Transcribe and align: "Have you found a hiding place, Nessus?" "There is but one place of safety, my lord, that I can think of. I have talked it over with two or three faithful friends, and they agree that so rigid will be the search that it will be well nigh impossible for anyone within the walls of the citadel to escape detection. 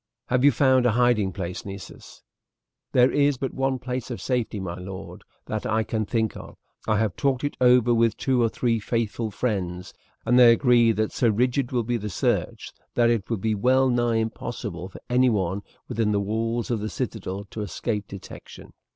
"Have 0.29 0.43
you 0.43 0.51
found 0.51 0.87
a 0.87 0.93
hiding 0.93 1.31
place, 1.31 1.63
Nessus?" 1.63 2.23
"There 2.91 3.11
is 3.11 3.37
but 3.37 3.53
one 3.53 3.77
place 3.77 4.09
of 4.09 4.19
safety, 4.19 4.59
my 4.59 4.73
lord, 4.79 5.23
that 5.45 5.63
I 5.67 5.83
can 5.83 6.07
think 6.07 6.35
of. 6.35 6.57
I 6.87 6.97
have 6.97 7.15
talked 7.15 7.43
it 7.43 7.55
over 7.61 7.93
with 7.93 8.17
two 8.17 8.41
or 8.41 8.49
three 8.49 8.79
faithful 8.79 9.29
friends, 9.29 9.93
and 10.25 10.39
they 10.39 10.51
agree 10.51 10.91
that 10.91 11.11
so 11.11 11.29
rigid 11.29 11.71
will 11.71 11.83
be 11.83 11.97
the 11.97 12.09
search 12.09 12.71
that 12.95 13.11
it 13.11 13.29
will 13.29 13.37
be 13.37 13.53
well 13.53 13.89
nigh 13.91 14.15
impossible 14.15 14.89
for 14.89 14.99
anyone 15.07 15.61
within 15.87 16.11
the 16.13 16.19
walls 16.19 16.71
of 16.71 16.79
the 16.79 16.89
citadel 16.89 17.45
to 17.51 17.61
escape 17.61 18.07
detection. 18.07 18.73